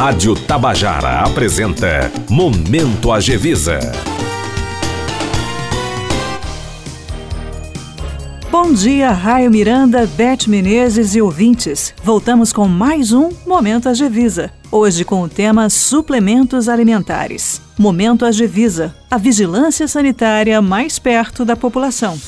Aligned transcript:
Rádio 0.00 0.34
Tabajara 0.34 1.20
apresenta 1.20 2.10
Momento 2.30 3.12
Agevisa. 3.12 3.78
Bom 8.50 8.72
dia, 8.72 9.10
Raio 9.10 9.50
Miranda, 9.50 10.06
Beth 10.16 10.48
Menezes 10.48 11.14
e 11.14 11.20
ouvintes. 11.20 11.94
Voltamos 12.02 12.50
com 12.50 12.66
mais 12.66 13.12
um 13.12 13.28
Momento 13.46 13.90
Agevisa. 13.90 14.50
Hoje 14.72 15.04
com 15.04 15.20
o 15.20 15.28
tema 15.28 15.68
Suplementos 15.68 16.66
Alimentares. 16.66 17.60
Momento 17.78 18.24
Agevisa, 18.24 18.96
a 19.10 19.18
vigilância 19.18 19.86
sanitária 19.86 20.62
mais 20.62 20.98
perto 20.98 21.44
da 21.44 21.54
população. 21.54 22.18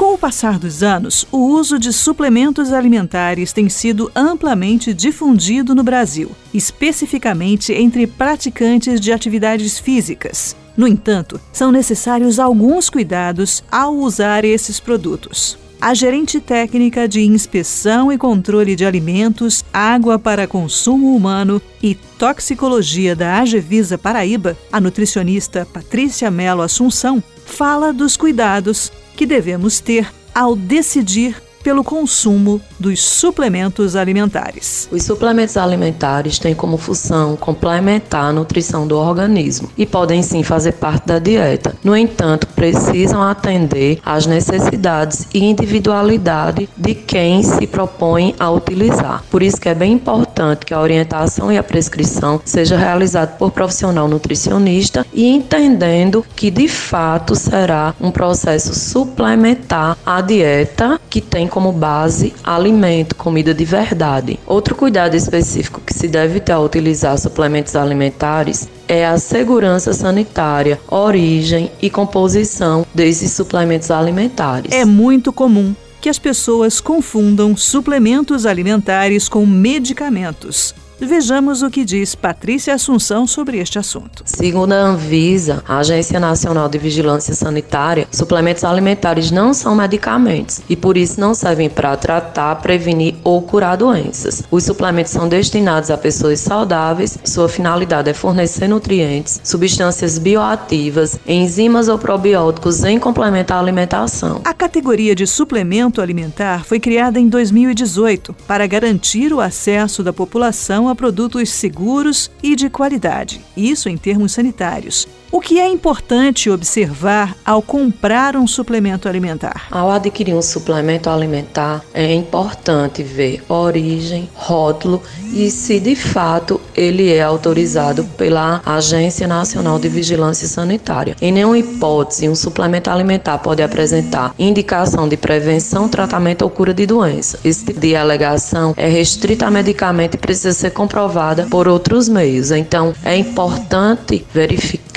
Com 0.00 0.14
o 0.14 0.18
passar 0.18 0.58
dos 0.58 0.82
anos, 0.82 1.26
o 1.30 1.36
uso 1.36 1.78
de 1.78 1.92
suplementos 1.92 2.72
alimentares 2.72 3.52
tem 3.52 3.68
sido 3.68 4.10
amplamente 4.16 4.94
difundido 4.94 5.74
no 5.74 5.82
Brasil, 5.82 6.30
especificamente 6.54 7.74
entre 7.74 8.06
praticantes 8.06 8.98
de 8.98 9.12
atividades 9.12 9.78
físicas. 9.78 10.56
No 10.74 10.88
entanto, 10.88 11.38
são 11.52 11.70
necessários 11.70 12.38
alguns 12.38 12.88
cuidados 12.88 13.62
ao 13.70 13.94
usar 13.94 14.42
esses 14.42 14.80
produtos. 14.80 15.58
A 15.78 15.92
gerente 15.92 16.40
técnica 16.40 17.06
de 17.06 17.20
inspeção 17.20 18.10
e 18.10 18.16
controle 18.16 18.74
de 18.74 18.86
alimentos, 18.86 19.62
água 19.70 20.18
para 20.18 20.46
consumo 20.46 21.14
humano 21.14 21.60
e 21.82 21.94
toxicologia 21.94 23.14
da 23.14 23.38
Agevisa 23.38 23.98
Paraíba, 23.98 24.56
a 24.72 24.80
nutricionista 24.80 25.66
Patrícia 25.70 26.30
Melo 26.30 26.62
Assunção, 26.62 27.22
fala 27.44 27.92
dos 27.92 28.16
cuidados 28.16 28.90
que 29.20 29.26
devemos 29.26 29.80
ter 29.80 30.10
ao 30.34 30.56
decidir 30.56 31.36
pelo 31.62 31.84
consumo 31.84 32.58
dos 32.78 33.02
suplementos 33.02 33.94
alimentares. 33.94 34.88
Os 34.90 35.02
suplementos 35.02 35.58
alimentares 35.58 36.38
têm 36.38 36.54
como 36.54 36.78
função 36.78 37.36
complementar 37.36 38.24
a 38.24 38.32
nutrição 38.32 38.86
do 38.86 38.96
organismo 38.96 39.70
e 39.76 39.84
podem 39.84 40.22
sim 40.22 40.42
fazer 40.42 40.72
parte 40.72 41.06
da 41.06 41.18
dieta. 41.18 41.76
No 41.84 41.94
entanto, 41.94 42.46
precisam 42.48 43.22
atender 43.22 44.00
às 44.04 44.26
necessidades 44.26 45.26
e 45.34 45.44
individualidade 45.44 46.66
de 46.76 46.94
quem 46.94 47.42
se 47.42 47.66
propõe 47.66 48.34
a 48.38 48.50
utilizar. 48.50 49.22
Por 49.30 49.42
isso 49.42 49.60
que 49.60 49.68
é 49.68 49.74
bem 49.74 49.92
importante 49.92 50.29
que 50.64 50.72
a 50.72 50.80
orientação 50.80 51.52
e 51.52 51.58
a 51.58 51.62
prescrição 51.62 52.40
seja 52.44 52.76
realizada 52.76 53.32
por 53.38 53.50
profissional 53.50 54.08
nutricionista 54.08 55.06
e 55.12 55.26
entendendo 55.26 56.24
que 56.34 56.50
de 56.50 56.66
fato 56.66 57.34
será 57.34 57.94
um 58.00 58.10
processo 58.10 58.74
suplementar 58.74 59.98
à 60.04 60.20
dieta 60.22 60.98
que 61.10 61.20
tem 61.20 61.46
como 61.46 61.72
base 61.72 62.32
alimento, 62.42 63.14
comida 63.14 63.52
de 63.52 63.64
verdade. 63.64 64.38
Outro 64.46 64.74
cuidado 64.74 65.14
específico 65.14 65.80
que 65.84 65.92
se 65.92 66.08
deve 66.08 66.40
ter 66.40 66.52
ao 66.52 66.64
utilizar 66.64 67.18
suplementos 67.18 67.76
alimentares 67.76 68.68
é 68.88 69.06
a 69.06 69.18
segurança 69.18 69.92
sanitária, 69.92 70.80
origem 70.88 71.70
e 71.82 71.90
composição 71.90 72.86
desses 72.94 73.32
suplementos 73.32 73.90
alimentares. 73.90 74.72
É 74.72 74.84
muito 74.84 75.32
comum 75.32 75.74
que 76.00 76.08
as 76.08 76.18
pessoas 76.18 76.80
confundam 76.80 77.56
suplementos 77.56 78.46
alimentares 78.46 79.28
com 79.28 79.44
medicamentos. 79.46 80.74
Vejamos 81.02 81.62
o 81.62 81.70
que 81.70 81.82
diz 81.82 82.14
Patrícia 82.14 82.74
Assunção 82.74 83.26
sobre 83.26 83.56
este 83.56 83.78
assunto. 83.78 84.22
Segundo 84.26 84.72
a 84.72 84.76
Anvisa, 84.76 85.64
a 85.66 85.78
Agência 85.78 86.20
Nacional 86.20 86.68
de 86.68 86.76
Vigilância 86.76 87.34
Sanitária, 87.34 88.06
suplementos 88.12 88.64
alimentares 88.64 89.30
não 89.30 89.54
são 89.54 89.74
medicamentos 89.74 90.60
e 90.68 90.76
por 90.76 90.98
isso 90.98 91.18
não 91.18 91.32
servem 91.32 91.70
para 91.70 91.96
tratar, 91.96 92.54
prevenir 92.56 93.14
ou 93.24 93.40
curar 93.40 93.78
doenças. 93.78 94.42
Os 94.50 94.64
suplementos 94.64 95.10
são 95.10 95.26
destinados 95.26 95.90
a 95.90 95.96
pessoas 95.96 96.38
saudáveis, 96.40 97.18
sua 97.24 97.48
finalidade 97.48 98.10
é 98.10 98.14
fornecer 98.14 98.68
nutrientes, 98.68 99.40
substâncias 99.42 100.18
bioativas, 100.18 101.18
enzimas 101.26 101.88
ou 101.88 101.98
probióticos 101.98 102.84
em 102.84 102.98
complemento 102.98 103.54
à 103.54 103.58
alimentação. 103.58 104.42
A 104.44 104.52
categoria 104.52 105.14
de 105.14 105.26
suplemento 105.26 106.02
alimentar 106.02 106.62
foi 106.66 106.78
criada 106.78 107.18
em 107.18 107.26
2018 107.26 108.36
para 108.46 108.66
garantir 108.66 109.32
o 109.32 109.40
acesso 109.40 110.02
da 110.02 110.12
população 110.12 110.89
a 110.90 110.94
produtos 110.94 111.50
seguros 111.50 112.30
e 112.42 112.54
de 112.56 112.68
qualidade, 112.68 113.40
isso 113.56 113.88
em 113.88 113.96
termos 113.96 114.32
sanitários. 114.32 115.06
O 115.32 115.40
que 115.40 115.60
é 115.60 115.68
importante 115.68 116.50
observar 116.50 117.36
ao 117.44 117.62
comprar 117.62 118.34
um 118.34 118.48
suplemento 118.48 119.08
alimentar? 119.08 119.68
Ao 119.70 119.88
adquirir 119.88 120.34
um 120.34 120.42
suplemento 120.42 121.08
alimentar, 121.08 121.84
é 121.94 122.12
importante 122.12 123.04
ver 123.04 123.40
origem, 123.48 124.28
rótulo 124.34 125.00
e 125.32 125.48
se 125.48 125.78
de 125.78 125.94
fato 125.94 126.60
ele 126.74 127.12
é 127.12 127.22
autorizado 127.22 128.02
pela 128.18 128.60
Agência 128.66 129.28
Nacional 129.28 129.78
de 129.78 129.88
Vigilância 129.88 130.48
Sanitária. 130.48 131.14
Em 131.22 131.30
nenhuma 131.30 131.58
hipótese, 131.58 132.28
um 132.28 132.34
suplemento 132.34 132.90
alimentar 132.90 133.38
pode 133.38 133.62
apresentar 133.62 134.34
indicação 134.36 135.08
de 135.08 135.16
prevenção, 135.16 135.88
tratamento 135.88 136.42
ou 136.42 136.50
cura 136.50 136.74
de 136.74 136.86
doença. 136.86 137.38
Esse 137.44 137.66
tipo 137.66 137.78
de 137.78 137.94
alegação 137.94 138.74
é 138.76 138.88
restrita 138.88 139.46
a 139.46 139.50
medicamento 139.50 140.14
e 140.14 140.18
precisa 140.18 140.52
ser 140.52 140.70
comprovada 140.70 141.46
por 141.48 141.68
outros 141.68 142.08
meios. 142.08 142.50
Então, 142.50 142.92
é 143.04 143.16
importante 143.16 144.26
verificar 144.34 144.89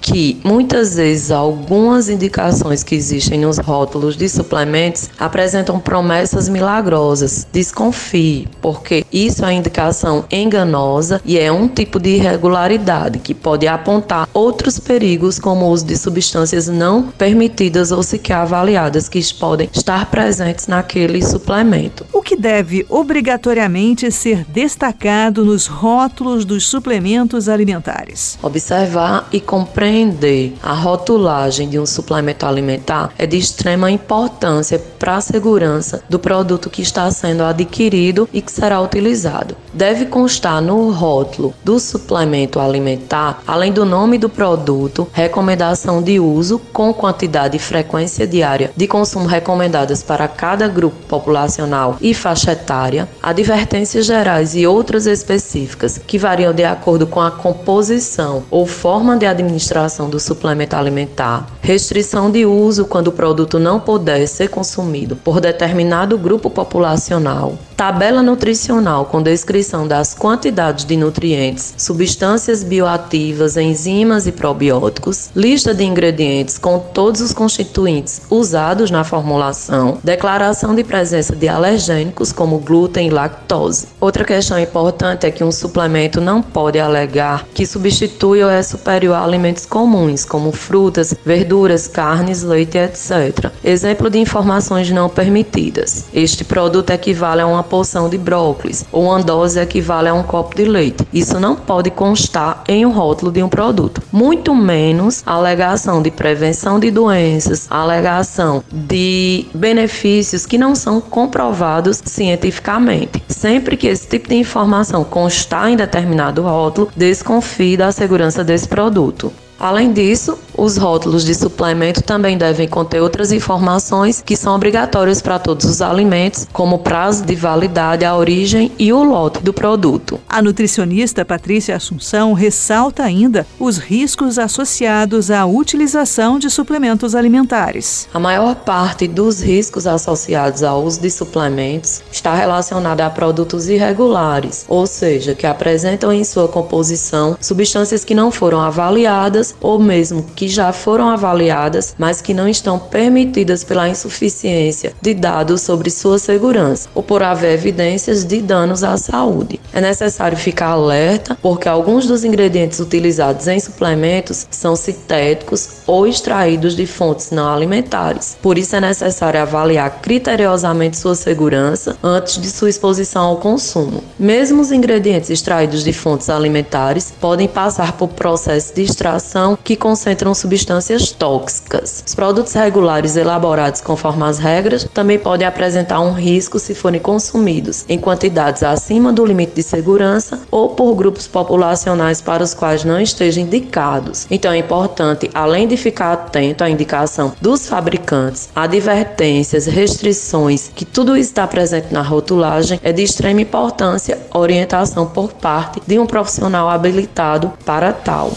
que 0.00 0.40
muitas 0.42 0.96
vezes 0.96 1.30
algumas 1.30 2.08
indicações 2.08 2.82
que 2.82 2.94
existem 2.94 3.38
nos 3.38 3.58
rótulos 3.58 4.16
de 4.16 4.28
suplementos 4.28 5.08
apresentam 5.18 5.78
promessas 5.78 6.48
milagrosas. 6.48 7.46
Desconfie, 7.52 8.48
porque 8.60 9.04
isso 9.12 9.44
é 9.44 9.52
indicação 9.52 10.24
enganosa 10.30 11.20
e 11.24 11.38
é 11.38 11.52
um 11.52 11.68
tipo 11.68 12.00
de 12.00 12.16
irregularidade 12.16 13.18
que 13.18 13.34
pode 13.34 13.66
apontar 13.66 14.28
outros 14.34 14.78
perigos, 14.78 15.38
como 15.38 15.66
o 15.66 15.70
uso 15.70 15.86
de 15.86 15.96
substâncias 15.96 16.68
não 16.68 17.02
permitidas 17.02 17.92
ou 17.92 18.02
sequer 18.02 18.38
avaliadas 18.38 19.08
que 19.08 19.22
podem 19.34 19.68
estar 19.72 20.06
presentes 20.10 20.66
naquele 20.66 21.24
suplemento. 21.24 22.04
O 22.12 22.22
que 22.22 22.36
deve 22.36 22.84
obrigatoriamente 22.88 24.10
ser 24.10 24.44
destacado 24.44 25.44
nos 25.44 25.66
rótulos 25.66 26.44
dos 26.44 26.66
suplementos 26.66 27.48
alimentares? 27.48 28.38
Observar 28.42 29.28
e 29.32 29.43
compreender 29.44 30.54
a 30.62 30.72
rotulagem 30.72 31.68
de 31.68 31.78
um 31.78 31.86
suplemento 31.86 32.46
alimentar 32.46 33.12
é 33.16 33.26
de 33.26 33.36
extrema 33.36 33.90
importância 33.90 34.78
para 34.98 35.16
a 35.16 35.20
segurança 35.20 36.02
do 36.08 36.18
produto 36.18 36.70
que 36.70 36.82
está 36.82 37.10
sendo 37.10 37.42
adquirido 37.42 38.28
e 38.32 38.40
que 38.40 38.50
será 38.50 38.80
utilizado. 38.80 39.56
Deve 39.74 40.06
constar 40.06 40.62
no 40.62 40.92
rótulo 40.92 41.52
do 41.64 41.80
suplemento 41.80 42.60
alimentar, 42.60 43.42
além 43.44 43.72
do 43.72 43.84
nome 43.84 44.18
do 44.18 44.28
produto, 44.28 45.08
recomendação 45.12 46.00
de 46.00 46.20
uso 46.20 46.60
com 46.72 46.94
quantidade 46.94 47.56
e 47.56 47.60
frequência 47.60 48.24
diária 48.24 48.70
de 48.76 48.86
consumo 48.86 49.26
recomendadas 49.26 50.00
para 50.00 50.28
cada 50.28 50.68
grupo 50.68 50.96
populacional 51.08 51.96
e 52.00 52.14
faixa 52.14 52.52
etária, 52.52 53.08
advertências 53.20 54.06
gerais 54.06 54.54
e 54.54 54.64
outras 54.64 55.06
específicas 55.06 55.98
que 55.98 56.18
variam 56.18 56.54
de 56.54 56.62
acordo 56.62 57.04
com 57.04 57.20
a 57.20 57.32
composição 57.32 58.44
ou 58.52 58.66
forma 58.66 59.16
de 59.16 59.26
administração 59.26 60.08
do 60.08 60.20
suplemento 60.20 60.76
alimentar, 60.76 61.48
restrição 61.60 62.30
de 62.30 62.46
uso 62.46 62.84
quando 62.84 63.08
o 63.08 63.12
produto 63.12 63.58
não 63.58 63.80
puder 63.80 64.24
ser 64.28 64.50
consumido 64.50 65.16
por 65.16 65.40
determinado 65.40 66.16
grupo 66.16 66.48
populacional, 66.48 67.58
tabela 67.76 68.22
nutricional 68.22 69.06
com 69.06 69.22
descrição 69.22 69.86
das 69.86 70.14
quantidades 70.14 70.84
de 70.84 70.96
nutrientes, 70.96 71.74
substâncias 71.76 72.62
bioativas, 72.62 73.56
enzimas 73.56 74.26
e 74.26 74.32
probióticos, 74.32 75.30
lista 75.34 75.74
de 75.74 75.84
ingredientes 75.84 76.56
com 76.56 76.78
todos 76.78 77.20
os 77.20 77.32
constituintes 77.32 78.22
usados 78.30 78.90
na 78.90 79.02
formulação, 79.02 79.98
declaração 80.02 80.74
de 80.74 80.84
presença 80.84 81.34
de 81.34 81.48
alergênicos 81.48 82.32
como 82.32 82.58
glúten 82.58 83.08
e 83.08 83.10
lactose. 83.10 83.88
Outra 84.00 84.24
questão 84.24 84.58
importante 84.58 85.26
é 85.26 85.30
que 85.30 85.42
um 85.42 85.50
suplemento 85.52 86.20
não 86.20 86.40
pode 86.40 86.78
alegar 86.78 87.46
que 87.54 87.66
substitui 87.66 88.42
ou 88.42 88.50
é 88.50 88.62
superior 88.62 89.14
a 89.14 89.24
alimentos 89.24 89.66
comuns, 89.66 90.24
como 90.24 90.52
frutas, 90.52 91.14
verduras, 91.24 91.88
carnes, 91.88 92.42
leite, 92.42 92.78
etc. 92.78 93.50
Exemplo 93.64 94.08
de 94.08 94.18
informações 94.18 94.90
não 94.90 95.08
permitidas. 95.08 96.04
Este 96.12 96.44
produto 96.44 96.90
equivale 96.90 97.40
a 97.40 97.46
uma 97.46 97.64
porção 97.74 98.08
de 98.08 98.16
brócolis, 98.16 98.84
ou 98.92 99.06
uma 99.06 99.20
dose 99.20 99.58
equivale 99.58 100.08
a 100.08 100.14
um 100.14 100.22
copo 100.22 100.54
de 100.54 100.64
leite. 100.64 101.04
Isso 101.12 101.40
não 101.40 101.56
pode 101.56 101.90
constar 101.90 102.62
em 102.68 102.86
um 102.86 102.92
rótulo 102.92 103.32
de 103.32 103.42
um 103.42 103.48
produto. 103.48 104.00
Muito 104.12 104.54
menos 104.54 105.24
alegação 105.26 106.00
de 106.00 106.08
prevenção 106.08 106.78
de 106.78 106.92
doenças, 106.92 107.66
alegação 107.68 108.62
de 108.72 109.46
benefícios 109.52 110.46
que 110.46 110.56
não 110.56 110.76
são 110.76 111.00
comprovados 111.00 112.00
cientificamente. 112.04 113.20
Sempre 113.26 113.76
que 113.76 113.88
esse 113.88 114.06
tipo 114.06 114.28
de 114.28 114.36
informação 114.36 115.02
constar 115.02 115.68
em 115.68 115.76
determinado 115.76 116.42
rótulo, 116.42 116.88
desconfie 116.96 117.76
da 117.76 117.90
segurança 117.90 118.44
desse 118.44 118.68
produto. 118.68 119.32
Além 119.64 119.94
disso, 119.94 120.38
Os 120.56 120.76
rótulos 120.76 121.24
de 121.24 121.34
suplemento 121.34 122.00
também 122.00 122.38
devem 122.38 122.68
conter 122.68 123.02
outras 123.02 123.32
informações 123.32 124.22
que 124.24 124.36
são 124.36 124.54
obrigatórias 124.54 125.20
para 125.20 125.38
todos 125.38 125.64
os 125.64 125.82
alimentos, 125.82 126.46
como 126.52 126.78
prazo 126.78 127.24
de 127.24 127.34
validade, 127.34 128.04
a 128.04 128.16
origem 128.16 128.70
e 128.78 128.92
o 128.92 129.02
lote 129.02 129.40
do 129.40 129.52
produto. 129.52 130.20
A 130.28 130.40
nutricionista 130.40 131.24
Patrícia 131.24 131.74
Assunção 131.74 132.32
ressalta 132.32 133.02
ainda 133.02 133.44
os 133.58 133.78
riscos 133.78 134.38
associados 134.38 135.30
à 135.30 135.44
utilização 135.44 136.38
de 136.38 136.48
suplementos 136.48 137.16
alimentares. 137.16 138.08
A 138.14 138.20
maior 138.20 138.54
parte 138.54 139.08
dos 139.08 139.42
riscos 139.42 139.86
associados 139.86 140.62
ao 140.62 140.84
uso 140.84 141.00
de 141.00 141.10
suplementos 141.10 142.02
está 142.12 142.32
relacionada 142.32 143.04
a 143.04 143.10
produtos 143.10 143.68
irregulares, 143.68 144.64
ou 144.68 144.86
seja, 144.86 145.34
que 145.34 145.46
apresentam 145.46 146.12
em 146.12 146.22
sua 146.22 146.46
composição 146.46 147.36
substâncias 147.40 148.04
que 148.04 148.14
não 148.14 148.30
foram 148.30 148.60
avaliadas 148.60 149.53
ou 149.60 149.78
mesmo 149.78 150.24
que 150.34 150.48
já 150.48 150.72
foram 150.72 151.08
avaliadas, 151.08 151.94
mas 151.98 152.20
que 152.20 152.34
não 152.34 152.48
estão 152.48 152.78
permitidas 152.78 153.64
pela 153.64 153.88
insuficiência 153.88 154.92
de 155.00 155.14
dados 155.14 155.60
sobre 155.62 155.90
sua 155.90 156.18
segurança 156.18 156.88
ou 156.94 157.02
por 157.02 157.22
haver 157.22 157.54
evidências 157.54 158.24
de 158.24 158.40
danos 158.40 158.82
à 158.84 158.96
saúde. 158.96 159.60
É 159.72 159.80
necessário 159.80 160.36
ficar 160.36 160.68
alerta 160.68 161.36
porque 161.40 161.68
alguns 161.68 162.06
dos 162.06 162.24
ingredientes 162.24 162.80
utilizados 162.80 163.48
em 163.48 163.58
suplementos 163.60 164.46
são 164.50 164.76
sintéticos 164.76 165.68
ou 165.86 166.06
extraídos 166.06 166.76
de 166.76 166.86
fontes 166.86 167.30
não 167.30 167.52
alimentares. 167.52 168.36
Por 168.40 168.58
isso 168.58 168.76
é 168.76 168.80
necessário 168.80 169.40
avaliar 169.40 170.00
criteriosamente 170.00 170.96
sua 170.96 171.14
segurança 171.14 171.96
antes 172.02 172.40
de 172.40 172.48
sua 172.48 172.70
exposição 172.70 173.24
ao 173.26 173.36
consumo. 173.36 174.02
Mesmo 174.18 174.62
os 174.62 174.72
ingredientes 174.72 175.30
extraídos 175.30 175.84
de 175.84 175.92
fontes 175.92 176.30
alimentares 176.30 177.12
podem 177.20 177.48
passar 177.48 177.92
por 177.92 178.08
processos 178.08 178.72
de 178.74 178.82
extração 178.82 179.58
que 179.62 179.76
concentram 179.76 180.34
substâncias 180.34 181.10
tóxicas. 181.10 182.02
Os 182.06 182.14
produtos 182.14 182.52
regulares 182.52 183.16
elaborados 183.16 183.80
conforme 183.80 184.24
as 184.24 184.38
regras 184.38 184.86
também 184.92 185.18
podem 185.18 185.46
apresentar 185.46 186.00
um 186.00 186.12
risco 186.12 186.58
se 186.58 186.74
forem 186.74 187.00
consumidos 187.00 187.84
em 187.88 187.98
quantidades 187.98 188.62
acima 188.62 189.12
do 189.12 189.24
limite 189.24 189.54
de 189.54 189.62
segurança 189.62 190.40
ou 190.50 190.70
por 190.70 190.94
grupos 190.94 191.26
populacionais 191.26 192.20
para 192.20 192.42
os 192.42 192.54
quais 192.54 192.84
não 192.84 193.00
estejam 193.00 193.44
indicados. 193.44 194.26
Então 194.30 194.52
é 194.52 194.58
importante, 194.58 195.30
além 195.34 195.66
de 195.66 195.73
ficar 195.76 196.12
atento 196.12 196.64
à 196.64 196.70
indicação 196.70 197.32
dos 197.40 197.68
fabricantes, 197.68 198.48
advertências, 198.54 199.66
restrições, 199.66 200.70
que 200.74 200.84
tudo 200.84 201.16
está 201.16 201.46
presente 201.46 201.92
na 201.92 202.02
rotulagem, 202.02 202.80
é 202.82 202.92
de 202.92 203.02
extrema 203.02 203.40
importância 203.40 204.18
orientação 204.32 205.06
por 205.06 205.32
parte 205.32 205.80
de 205.86 205.98
um 205.98 206.06
profissional 206.06 206.68
habilitado 206.68 207.52
para 207.64 207.92
tal. 207.92 208.32